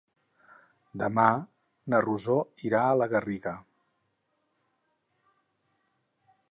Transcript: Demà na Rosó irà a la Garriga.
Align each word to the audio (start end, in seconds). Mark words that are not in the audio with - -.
Demà 1.01 1.25
na 1.93 1.99
Rosó 2.05 2.39
irà 2.71 2.81
a 2.93 2.97
la 3.03 3.09
Garriga. 3.13 3.55